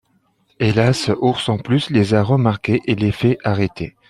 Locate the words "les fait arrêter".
2.95-3.95